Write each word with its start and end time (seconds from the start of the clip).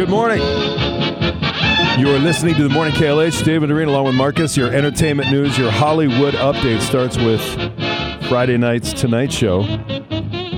Good 0.00 0.08
morning. 0.08 0.40
You 1.98 2.08
are 2.08 2.18
listening 2.18 2.54
to 2.54 2.62
the 2.62 2.70
Morning 2.70 2.94
KLH. 2.94 3.44
David 3.44 3.70
Arena 3.70 3.90
along 3.90 4.06
with 4.06 4.14
Marcus. 4.14 4.56
Your 4.56 4.72
entertainment 4.72 5.30
news, 5.30 5.58
your 5.58 5.70
Hollywood 5.70 6.32
update 6.32 6.80
starts 6.80 7.18
with 7.18 7.42
Friday 8.26 8.56
night's 8.56 8.94
Tonight 8.94 9.30
Show. 9.30 9.62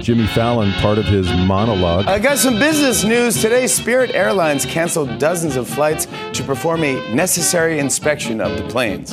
Jimmy 0.00 0.28
Fallon, 0.28 0.70
part 0.74 0.96
of 0.96 1.06
his 1.06 1.26
monologue. 1.26 2.06
I 2.06 2.20
got 2.20 2.38
some 2.38 2.60
business 2.60 3.02
news 3.02 3.42
today. 3.42 3.66
Spirit 3.66 4.14
Airlines 4.14 4.64
canceled 4.64 5.18
dozens 5.18 5.56
of 5.56 5.68
flights 5.68 6.06
to 6.34 6.44
perform 6.44 6.84
a 6.84 7.12
necessary 7.12 7.80
inspection 7.80 8.40
of 8.40 8.56
the 8.56 8.62
planes. 8.68 9.10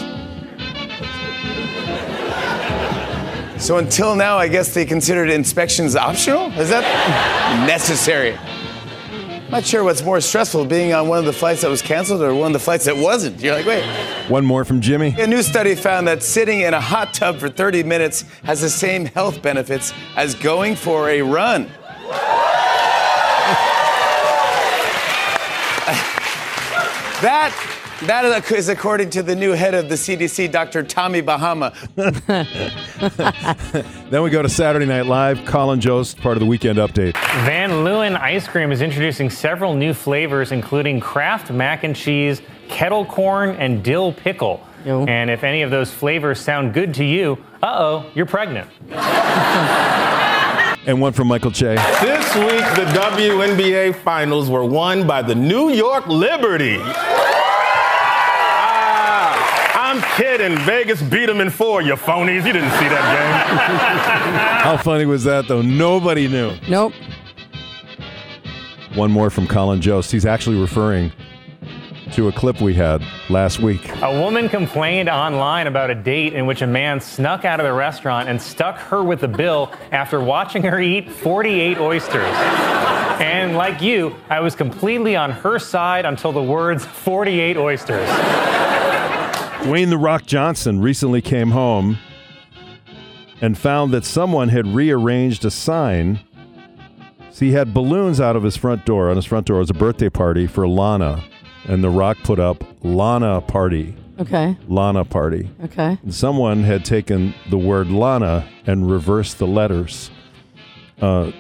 So 3.60 3.78
until 3.78 4.16
now, 4.16 4.38
I 4.38 4.48
guess 4.48 4.76
they 4.76 4.86
considered 4.86 5.32
inspections 5.32 5.96
optional? 5.96 6.52
Is 6.52 6.70
that 6.70 7.66
necessary? 7.66 8.38
Not 9.50 9.66
sure 9.66 9.84
what's 9.84 10.04
more 10.04 10.22
stressful, 10.22 10.66
being 10.66 10.94
on 10.94 11.08
one 11.08 11.18
of 11.18 11.26
the 11.26 11.34
flights 11.34 11.62
that 11.62 11.72
was 11.72 11.82
canceled 11.82 12.22
or 12.22 12.36
one 12.36 12.48
of 12.48 12.54
the 12.54 12.60
flights 12.60 12.86
that 12.86 12.96
wasn't. 12.96 13.42
You're 13.42 13.56
like, 13.56 13.66
wait. 13.66 13.84
One 14.30 14.46
more 14.46 14.64
from 14.64 14.80
Jimmy. 14.80 15.16
A 15.18 15.26
new 15.26 15.42
study 15.42 15.74
found 15.74 16.08
that 16.08 16.22
sitting 16.22 16.62
in 16.62 16.76
a 16.76 16.82
hot 16.82 17.16
tub 17.16 17.40
for 17.40 17.50
30 17.50 17.82
minutes 17.82 18.26
has 18.44 18.62
the 18.62 18.70
same 18.70 19.06
health 19.06 19.42
benefits 19.42 19.92
as 20.16 20.36
going 20.36 20.76
for 20.76 21.10
a 21.10 21.24
run. 21.24 21.64
that 27.22 27.52
that 28.06 28.52
is 28.52 28.70
according 28.70 29.10
to 29.12 29.24
the 29.24 29.36
new 29.36 29.52
head 29.52 29.74
of 29.74 29.90
the 29.90 29.96
CDC, 29.96 30.52
Dr. 30.52 30.84
Tommy 30.84 31.22
Bahama. 31.22 31.74
then 34.10 34.24
we 34.24 34.30
go 34.30 34.42
to 34.42 34.50
Saturday 34.50 34.86
Night 34.86 35.06
Live. 35.06 35.46
Colin 35.46 35.82
Jost, 35.82 36.18
part 36.18 36.38
of 36.38 36.40
the 36.40 36.46
weekend 36.46 36.80
update. 36.80 37.14
Van 37.46 37.70
Leeuwen 37.84 38.18
Ice 38.20 38.48
Cream 38.48 38.72
is 38.72 38.82
introducing 38.82 39.30
several 39.30 39.74
new 39.74 39.94
flavors, 39.94 40.52
including 40.52 41.00
Kraft 41.00 41.52
mac 41.52 41.84
and 41.84 41.96
cheese, 41.96 42.42
kettle 42.70 43.06
corn, 43.06 43.52
and 43.58 43.84
dill 43.84 44.14
pickle. 44.14 44.66
Yo. 44.86 45.06
And 45.06 45.30
if 45.30 45.44
any 45.44 45.62
of 45.62 45.72
those 45.72 45.92
flavors 45.92 46.40
sound 46.40 46.74
good 46.74 46.94
to 46.96 47.04
you, 47.04 47.38
uh 47.62 47.76
oh, 47.78 48.12
you're 48.16 48.26
pregnant. 48.26 48.70
and 50.88 51.02
one 51.02 51.12
from 51.12 51.28
Michael 51.28 51.52
Che. 51.52 51.76
This 52.02 52.36
week, 52.36 52.64
the 52.76 52.86
WNBA 52.98 53.96
finals 53.96 54.50
were 54.50 54.64
won 54.64 55.06
by 55.06 55.22
the 55.22 55.36
New 55.36 55.70
York 55.70 56.08
Liberty. 56.08 56.80
I'm 59.90 60.04
kidding. 60.18 60.56
Vegas 60.60 61.02
beat 61.02 61.26
them 61.26 61.42
in 61.42 61.50
four, 61.50 61.82
you 61.82 61.96
phonies. 61.96 62.46
You 62.46 62.54
didn't 62.54 62.70
see 62.74 62.88
that 62.90 64.62
game. 64.62 64.62
How 64.64 64.78
funny 64.78 65.08
was 65.08 65.24
that, 65.24 65.48
though? 65.48 65.64
Nobody 65.64 66.28
knew. 66.28 66.56
Nope. 66.70 66.94
One 68.94 69.10
more 69.10 69.32
from 69.32 69.48
Colin 69.48 69.82
Jost. 69.82 70.12
He's 70.12 70.28
actually 70.28 70.62
referring 70.62 71.12
to 72.12 72.28
a 72.28 72.32
clip 72.32 72.62
we 72.62 72.76
had 72.76 73.04
last 73.32 73.62
week. 73.62 73.82
A 74.04 74.12
woman 74.12 74.48
complained 74.48 75.10
online 75.10 75.66
about 75.66 75.90
a 75.90 75.96
date 75.96 76.34
in 76.34 76.46
which 76.46 76.62
a 76.62 76.68
man 76.68 77.02
snuck 77.02 77.44
out 77.44 77.60
of 77.60 77.66
the 77.66 77.74
restaurant 77.74 78.30
and 78.30 78.40
stuck 78.40 78.78
her 78.78 79.04
with 79.04 79.22
the 79.22 79.28
bill 79.28 79.74
after 79.92 80.22
watching 80.22 80.62
her 80.62 80.80
eat 80.80 81.10
48 81.12 81.80
oysters. 81.80 82.36
And 83.20 83.58
like 83.58 83.82
you, 83.82 84.16
I 84.30 84.40
was 84.40 84.54
completely 84.54 85.16
on 85.16 85.32
her 85.32 85.58
side 85.58 86.06
until 86.06 86.32
the 86.32 86.44
words 86.44 86.86
48 86.86 87.58
oysters. 87.58 88.08
Dwayne 89.64 89.90
The 89.90 89.98
Rock 89.98 90.26
Johnson 90.26 90.80
recently 90.80 91.22
came 91.22 91.52
home 91.52 91.98
and 93.42 93.58
found 93.58 93.94
that 93.94 94.06
someone 94.06 94.50
had 94.50 94.68
rearranged 94.68 95.46
a 95.46 95.52
sign. 95.52 96.20
See, 97.32 97.48
he 97.48 97.52
had 97.52 97.74
balloons 97.74 98.20
out 98.20 98.36
of 98.36 98.44
his 98.44 98.58
front 98.58 98.86
door. 98.86 99.10
On 99.10 99.16
his 99.16 99.26
front 99.26 99.46
door 99.48 99.60
was 99.60 99.70
a 99.70 99.74
birthday 99.74 100.10
party 100.10 100.48
for 100.48 100.68
Lana, 100.68 101.24
and 101.66 101.84
The 101.84 101.90
Rock 101.90 102.18
put 102.24 102.40
up 102.40 102.64
Lana 102.84 103.42
Party. 103.42 103.96
Okay. 104.20 104.58
Lana 104.68 105.06
Party. 105.06 105.50
Okay. 105.66 105.98
And 106.04 106.14
someone 106.14 106.64
had 106.64 106.84
taken 106.84 107.34
the 107.50 107.58
word 107.58 107.88
Lana 107.90 108.48
and 108.66 108.90
reversed 108.90 109.40
the 109.40 109.48
letters. 109.48 110.10
Uh, 111.02 111.32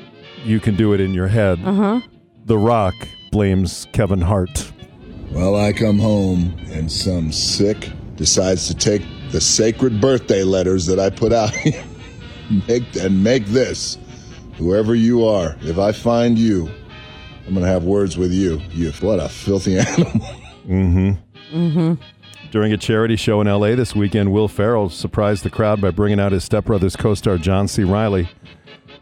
you 0.44 0.60
can 0.60 0.76
do 0.76 0.94
it 0.94 1.02
in 1.02 1.14
your 1.14 1.28
head. 1.28 1.60
Uh 1.64 1.74
huh. 1.74 2.02
The 2.46 2.58
Rock 2.58 2.94
blames 3.32 3.88
Kevin 3.92 4.22
Hart. 4.22 4.72
Well, 5.32 5.56
I 5.56 5.74
come 5.74 6.00
home 6.00 6.56
and 6.72 6.92
some 6.92 7.32
sick 7.32 7.90
decides 8.20 8.68
to 8.68 8.76
take 8.76 9.02
the 9.32 9.40
sacred 9.40 10.02
birthday 10.02 10.44
letters 10.44 10.86
that 10.88 11.00
I 11.00 11.10
put 11.10 11.32
out 11.32 11.56
make, 12.68 12.96
and 12.98 13.24
make 13.24 13.46
this. 13.46 13.98
Whoever 14.58 14.94
you 14.94 15.26
are, 15.26 15.56
if 15.62 15.80
I 15.80 15.94
find 15.94 16.38
you, 16.38 16.70
I'm 17.48 17.54
going 17.54 17.66
to 17.66 17.72
have 17.72 17.86
words 17.86 18.18
with 18.18 18.34
you. 18.34 18.62
You, 18.72 18.92
what 19.00 19.22
a 19.22 19.30
filthy 19.30 19.80
animal. 19.80 20.12
Mm-hmm. 20.68 21.12
Mm-hmm. 21.54 21.94
During 22.52 22.74
a 22.74 22.78
charity 22.78 23.16
show 23.16 23.40
in 23.40 23.48
L.A. 23.48 23.76
this 23.76 23.96
weekend, 23.96 24.34
Will 24.34 24.50
Ferrell 24.50 24.90
surprised 24.90 25.44
the 25.44 25.50
crowd 25.50 25.80
by 25.80 25.92
bringing 25.92 26.20
out 26.20 26.34
his 26.34 26.44
stepbrother's 26.44 26.98
co-star 26.98 27.38
John 27.38 27.70
C. 27.70 27.86
Reilly. 27.86 28.28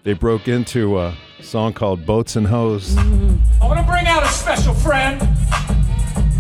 They 0.04 0.14
broke 0.14 0.48
into 0.48 1.00
a 1.00 1.18
song 1.42 1.74
called 1.74 2.06
"Boats 2.06 2.36
and 2.36 2.46
Hoes." 2.46 2.96
Mm-hmm. 2.96 3.64
I 3.64 3.66
want 3.66 3.80
to 3.80 3.86
bring 3.86 4.06
out 4.06 4.22
a 4.22 4.28
special 4.28 4.76
friend, 4.76 5.22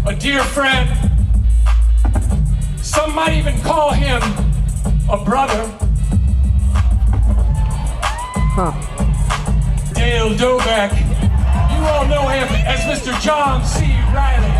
a 0.06 0.16
dear 0.16 0.44
friend 0.44 1.06
some 2.97 3.13
might 3.13 3.34
even 3.34 3.56
call 3.62 3.91
him 3.91 4.19
a 5.08 5.24
brother. 5.24 5.62
Huh. 8.58 8.74
Dale 9.94 10.31
Doback. 10.31 10.91
You 11.72 11.80
all 11.86 12.07
know 12.07 12.28
him 12.28 12.47
as 12.66 12.80
Mr. 12.90 13.13
John 13.22 13.63
C. 13.63 13.86
Reilly. 14.16 14.56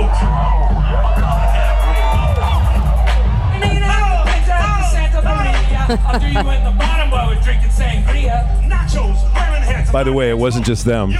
Okay. 0.00 0.32
I'll 5.88 6.18
do 6.18 6.26
in 6.26 6.64
the 6.64 6.74
bottom 6.78 7.10
while 7.10 7.28
we're 7.28 7.42
drinking 7.42 7.68
sangria. 7.68 8.48
Nachos, 8.66 9.92
By 9.92 10.02
the 10.02 10.12
way, 10.12 10.30
it 10.30 10.38
wasn't 10.38 10.64
just 10.64 10.86
them. 10.86 11.12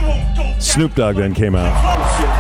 Snoop 0.58 0.94
Dogg 0.94 1.16
then 1.16 1.34
came 1.34 1.54
out. 1.54 2.35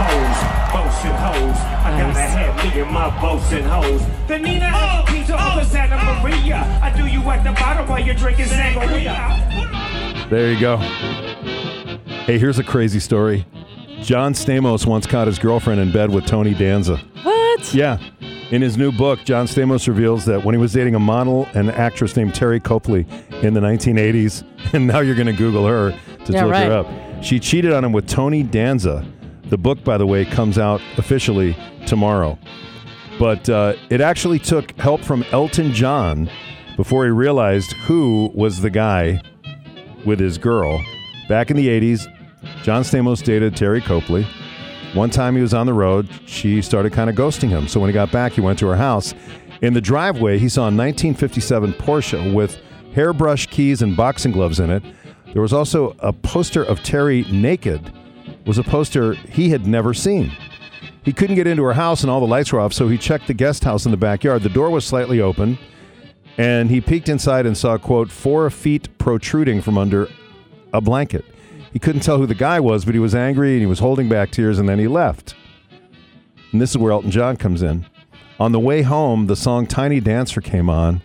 I 2.76 2.80
got 2.80 2.88
a 2.88 2.92
me 2.92 2.92
and 2.92 2.92
my 2.92 3.20
boats 3.20 3.52
and 3.52 3.64
hoes. 3.64 4.02
The 4.28 4.38
Nina 4.38 4.70
oh, 4.74 5.04
Peter 5.06 5.34
oh, 5.38 5.62
Santa 5.64 5.96
oh. 5.98 6.22
Maria. 6.22 6.80
I 6.82 6.94
do 6.94 7.06
you 7.06 7.22
at 7.30 7.42
the 7.42 7.52
bottom 7.52 7.88
while 7.88 8.00
you're 8.00 8.14
drinking 8.14 8.46
sangria. 8.46 10.28
There 10.28 10.52
you 10.52 10.60
go. 10.60 10.76
Hey, 12.26 12.38
here's 12.38 12.58
a 12.58 12.64
crazy 12.64 13.00
story. 13.00 13.46
John 14.00 14.34
Stamos 14.34 14.86
once 14.86 15.06
caught 15.06 15.26
his 15.26 15.38
girlfriend 15.38 15.80
in 15.80 15.90
bed 15.90 16.10
with 16.10 16.26
Tony 16.26 16.52
Danza. 16.52 16.96
What? 17.22 17.72
Yeah. 17.72 17.98
In 18.50 18.62
his 18.62 18.76
new 18.76 18.92
book, 18.92 19.20
John 19.24 19.46
Stamos 19.46 19.88
reveals 19.88 20.24
that 20.26 20.44
when 20.44 20.54
he 20.54 20.60
was 20.60 20.72
dating 20.72 20.94
a 20.94 21.00
model 21.00 21.48
and 21.54 21.70
actress 21.70 22.14
named 22.16 22.32
Teri 22.32 22.62
Copley 22.62 23.06
in 23.42 23.54
the 23.54 23.60
1980s, 23.60 24.44
and 24.74 24.86
now 24.86 25.00
you're 25.00 25.14
going 25.14 25.26
to 25.26 25.32
Google 25.32 25.66
her 25.66 25.92
to 26.24 26.32
yeah, 26.32 26.44
look 26.44 26.52
right. 26.52 26.66
her 26.66 26.78
up, 26.78 27.24
she 27.24 27.40
cheated 27.40 27.72
on 27.72 27.84
him 27.84 27.92
with 27.92 28.06
Tony 28.06 28.42
Danza. 28.42 29.06
The 29.48 29.58
book, 29.58 29.82
by 29.84 29.96
the 29.96 30.06
way, 30.06 30.24
comes 30.24 30.58
out 30.58 30.80
officially 30.96 31.56
tomorrow. 31.86 32.38
But 33.18 33.48
uh, 33.48 33.74
it 33.90 34.00
actually 34.00 34.38
took 34.38 34.72
help 34.72 35.02
from 35.02 35.24
Elton 35.32 35.72
John 35.72 36.28
before 36.76 37.04
he 37.04 37.10
realized 37.10 37.72
who 37.72 38.30
was 38.34 38.60
the 38.60 38.70
guy 38.70 39.20
with 40.04 40.20
his 40.20 40.36
girl. 40.36 40.84
Back 41.28 41.50
in 41.50 41.56
the 41.56 41.68
80s, 41.68 42.06
John 42.62 42.82
Stamos 42.82 43.22
dated 43.24 43.54
Teri 43.54 43.82
Copley. 43.82 44.26
One 44.94 45.10
time 45.10 45.34
he 45.34 45.42
was 45.42 45.54
on 45.54 45.66
the 45.66 45.74
road, 45.74 46.08
she 46.26 46.62
started 46.62 46.92
kind 46.92 47.10
of 47.10 47.16
ghosting 47.16 47.48
him. 47.48 47.68
So 47.68 47.80
when 47.80 47.88
he 47.88 47.94
got 47.94 48.12
back, 48.12 48.32
he 48.32 48.40
went 48.40 48.58
to 48.60 48.66
her 48.66 48.76
house. 48.76 49.14
In 49.62 49.72
the 49.72 49.80
driveway, 49.80 50.38
he 50.38 50.48
saw 50.48 50.62
a 50.62 50.64
1957 50.64 51.72
Porsche 51.74 52.34
with 52.34 52.58
hairbrush 52.94 53.46
keys 53.46 53.82
and 53.82 53.96
boxing 53.96 54.32
gloves 54.32 54.60
in 54.60 54.70
it. 54.70 54.82
There 55.32 55.42
was 55.42 55.52
also 55.52 55.96
a 55.98 56.12
poster 56.12 56.62
of 56.62 56.80
Teri 56.80 57.30
naked. 57.30 57.92
Was 58.46 58.58
a 58.58 58.62
poster 58.62 59.14
he 59.14 59.50
had 59.50 59.66
never 59.66 59.92
seen. 59.92 60.32
He 61.02 61.12
couldn't 61.12 61.36
get 61.36 61.46
into 61.46 61.64
her 61.64 61.72
house 61.72 62.02
and 62.02 62.10
all 62.10 62.20
the 62.20 62.26
lights 62.26 62.52
were 62.52 62.60
off, 62.60 62.72
so 62.72 62.88
he 62.88 62.96
checked 62.96 63.26
the 63.26 63.34
guest 63.34 63.64
house 63.64 63.84
in 63.84 63.90
the 63.90 63.96
backyard. 63.96 64.42
The 64.42 64.48
door 64.48 64.70
was 64.70 64.84
slightly 64.84 65.20
open, 65.20 65.58
and 66.38 66.70
he 66.70 66.80
peeked 66.80 67.08
inside 67.08 67.46
and 67.46 67.56
saw, 67.56 67.76
quote, 67.78 68.10
four 68.10 68.48
feet 68.50 68.96
protruding 68.98 69.60
from 69.60 69.78
under 69.78 70.08
a 70.72 70.80
blanket. 70.80 71.24
He 71.72 71.78
couldn't 71.78 72.02
tell 72.02 72.18
who 72.18 72.26
the 72.26 72.34
guy 72.34 72.60
was, 72.60 72.84
but 72.84 72.94
he 72.94 73.00
was 73.00 73.14
angry 73.14 73.52
and 73.52 73.60
he 73.60 73.66
was 73.66 73.80
holding 73.80 74.08
back 74.08 74.30
tears, 74.30 74.58
and 74.58 74.68
then 74.68 74.78
he 74.78 74.88
left. 74.88 75.34
And 76.52 76.60
this 76.60 76.70
is 76.70 76.78
where 76.78 76.92
Elton 76.92 77.10
John 77.10 77.36
comes 77.36 77.62
in. 77.62 77.84
On 78.38 78.52
the 78.52 78.60
way 78.60 78.82
home, 78.82 79.26
the 79.26 79.36
song 79.36 79.66
Tiny 79.66 80.00
Dancer 80.00 80.40
came 80.40 80.70
on, 80.70 81.02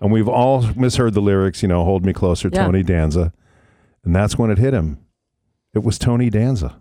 and 0.00 0.12
we've 0.12 0.28
all 0.28 0.62
misheard 0.76 1.14
the 1.14 1.20
lyrics, 1.20 1.62
you 1.62 1.68
know, 1.68 1.84
Hold 1.84 2.04
Me 2.04 2.12
Closer, 2.12 2.50
yeah. 2.52 2.64
Tony 2.64 2.82
Danza. 2.82 3.32
And 4.04 4.14
that's 4.14 4.38
when 4.38 4.50
it 4.50 4.58
hit 4.58 4.74
him. 4.74 4.98
It 5.74 5.82
was 5.82 5.98
Tony 5.98 6.30
Danza. 6.30 6.80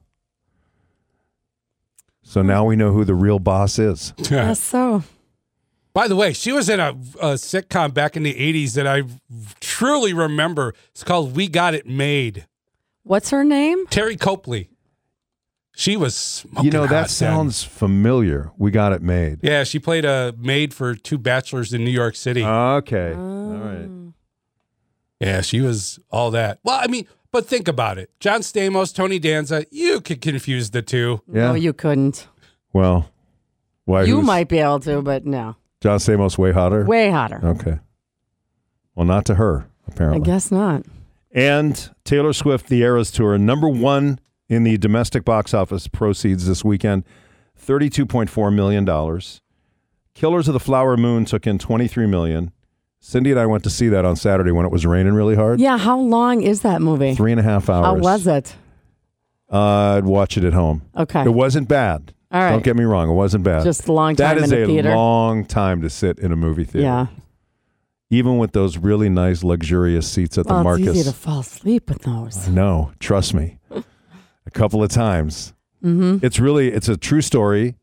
So 2.24 2.42
now 2.42 2.66
we 2.66 2.76
know 2.76 2.92
who 2.92 3.06
the 3.06 3.16
real 3.16 3.40
boss 3.40 3.78
is. 3.78 4.14
Yes, 4.30 4.60
so. 4.62 5.04
By 5.94 6.08
the 6.08 6.16
way, 6.16 6.34
she 6.34 6.52
was 6.52 6.70
in 6.70 6.80
a, 6.80 6.90
a, 7.22 7.34
sitcom 7.36 7.94
back 7.94 8.18
in 8.18 8.24
the 8.24 8.34
80s 8.34 8.74
that 8.74 8.88
I 8.88 9.04
truly 9.60 10.12
remember. 10.14 10.74
It's 10.90 11.04
called 11.04 11.36
We 11.36 11.48
Got 11.48 11.76
It 11.76 11.86
Made. 11.86 12.48
What's 13.04 13.30
her 13.30 13.44
name? 13.44 13.86
Teri 13.88 14.20
Copley. 14.20 14.70
She 15.76 15.98
was 15.98 16.16
smoking 16.16 16.66
You 16.66 16.72
know, 16.72 16.82
hot 16.82 16.90
that 16.90 17.02
then. 17.02 17.10
sounds 17.10 17.64
familiar. 17.64 18.52
We 18.58 18.72
got 18.72 18.94
it 18.94 19.02
made. 19.02 19.40
Yeah, 19.44 19.64
she 19.64 19.80
played 19.80 20.06
a 20.06 20.34
maid 20.38 20.74
for 20.74 20.96
two 20.96 21.18
bachelors 21.18 21.74
in 21.74 21.84
New 21.84 21.92
York 21.92 22.16
City. 22.16 22.44
Okay. 22.44 23.14
All 23.14 23.54
right. 23.54 23.90
Oh. 23.90 24.14
yeah, 25.20 25.42
she 25.42 25.62
was 25.62 26.00
all 26.12 26.32
that. 26.32 26.60
Well, 26.64 26.80
I 26.82 26.88
mean, 26.88 27.08
but 27.34 27.46
think 27.46 27.68
about 27.68 27.98
it. 27.98 28.10
John 28.22 28.40
Stamos, 28.40 28.96
Tony 28.96 29.20
Danza, 29.20 29.66
you 29.72 30.00
could 30.00 30.22
confuse 30.22 30.70
the 30.70 30.82
two. 30.82 31.22
Yeah. 31.28 31.48
No, 31.48 31.54
you 31.56 31.74
couldn't. 31.74 32.28
Well, 32.72 33.10
why? 33.84 34.04
you 34.04 34.16
who's- 34.16 34.26
might 34.26 34.48
be 34.48 34.60
able 34.60 34.80
to, 34.82 35.02
but 35.02 35.26
no. 35.26 35.58
John 35.82 36.00
Stamos 36.00 36.38
way 36.38 36.54
hotter. 36.54 36.86
Way 36.86 37.10
hotter. 37.12 37.42
Okay. 37.44 37.80
Well, 38.96 39.06
not 39.06 39.26
to 39.26 39.36
her 39.36 39.68
apparently. 39.88 39.90
I 39.90 39.94
apparently. 39.94 40.26
guess 40.32 40.52
not. 40.52 40.86
And 41.32 41.90
Taylor 42.06 42.32
Swift, 42.32 42.68
the 42.68 42.82
Eras 42.84 43.12
Tour, 43.12 43.38
number 43.38 43.68
one 43.68 44.20
in 44.48 44.64
the 44.64 44.78
domestic 44.78 45.26
box 45.26 45.54
office 45.54 45.88
proceeds 45.88 46.46
this 46.48 46.64
weekend, 46.64 47.04
$32.4 47.60 48.54
million. 48.54 48.86
Killers 50.14 50.48
of 50.48 50.54
the 50.54 50.60
Flower 50.60 50.96
Moon 50.96 51.26
took 51.26 51.48
in 51.48 51.58
$23 51.58 52.08
million. 52.08 52.52
Cindy 53.06 53.32
and 53.32 53.40
I 53.40 53.46
went 53.46 53.66
to 53.66 53.70
see 53.70 53.90
that 53.90 54.06
on 54.06 54.16
Saturday 54.16 54.52
when 54.54 54.66
it 54.66 54.72
was 54.72 54.86
raining 54.86 55.14
really 55.14 55.36
hard. 55.36 55.60
Yeah, 55.60 55.78
how 55.78 56.00
long 56.00 56.42
is 56.42 56.62
that 56.62 56.82
movie? 56.82 57.14
Three 57.16 57.32
and 57.32 57.40
a 57.40 57.44
half 57.44 57.70
hours. 57.70 57.86
How 57.86 57.96
was 57.96 58.26
it? 58.28 58.56
Uh, 59.52 59.98
I'd 59.98 60.06
watch 60.06 60.38
it 60.38 60.46
at 60.46 60.54
home. 60.54 60.84
Okay. 60.96 61.22
It 61.22 61.34
wasn't 61.34 61.68
bad. 61.68 62.14
All 62.32 62.40
right. 62.42 62.52
Don't 62.52 62.64
get 62.64 62.78
me 62.78 62.86
wrong. 62.86 63.10
It 63.10 63.14
wasn't 63.14 63.44
bad. 63.44 63.66
Just 63.66 63.90
a 63.90 63.92
long 63.92 64.16
time 64.16 64.38
is 64.38 64.44
in 64.46 64.50
the 64.58 64.64
a 64.64 64.68
theater. 64.68 64.96
long 64.96 65.44
time 65.44 65.82
to 65.82 65.90
sit 65.90 66.18
in 66.18 66.32
a 66.32 66.38
movie 66.38 66.64
theater. 66.64 66.86
Yeah. 66.88 67.08
Even 68.10 68.38
with 68.38 68.54
those 68.54 68.78
really 68.78 69.10
nice, 69.10 69.44
luxurious 69.44 70.10
seats 70.10 70.38
at 70.38 70.48
the 70.48 70.54
Well, 70.54 70.64
Marcus. 70.64 70.88
it's 70.88 70.98
easy 71.00 71.10
to 71.12 71.16
fall 71.16 71.42
asleep 71.42 71.90
with 71.90 72.04
those. 72.04 72.48
No, 72.48 72.94
trust 73.00 73.34
me. 73.34 73.58
a 74.46 74.52
couple 74.52 74.82
of 74.82 74.90
times. 74.90 75.54
Mm-hmm. 75.84 76.26
It's 76.26 76.40
really 76.40 76.70
it's 76.72 76.88
a 76.88 76.96
true 76.96 77.22
story. 77.22 77.76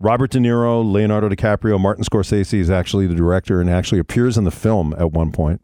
Robert 0.00 0.30
De 0.30 0.38
Niro, 0.38 0.82
Leonardo 0.90 1.28
DiCaprio, 1.28 1.78
Martin 1.78 2.04
Scorsese 2.04 2.58
is 2.58 2.70
actually 2.70 3.06
the 3.06 3.14
director 3.14 3.60
and 3.60 3.68
actually 3.68 3.98
appears 3.98 4.38
in 4.38 4.44
the 4.44 4.50
film 4.50 4.94
at 4.98 5.12
one 5.12 5.30
point. 5.30 5.60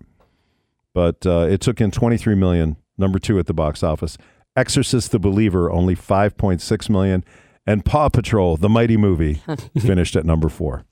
But 0.93 1.27
uh, 1.27 1.47
it 1.49 1.63
took 1.63 1.81
in 1.81 1.91
23 1.91 2.35
million, 2.35 2.77
number 2.99 3.19
two 3.19 3.39
at 3.39 3.47
the 3.47 3.55
box 3.55 3.83
office. 3.83 4.19
Exorcist 4.55 5.11
the 5.11 5.19
Believer, 5.19 5.71
only 5.73 5.97
5.6 5.97 6.91
million. 6.91 7.25
And 7.67 7.85
Paw 7.85 8.11
Patrol, 8.11 8.59
the 8.59 8.69
mighty 8.69 8.99
movie, 8.99 9.43
finished 9.81 10.17
at 10.17 10.27
number 10.27 10.51
four. 10.51 10.85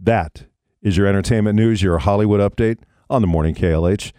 That 0.00 0.46
is 0.82 0.96
your 0.96 1.06
entertainment 1.06 1.56
news, 1.56 1.82
your 1.82 1.98
Hollywood 1.98 2.40
update 2.40 2.78
on 3.10 3.20
the 3.20 3.28
morning 3.28 3.54
KLH. 3.54 4.12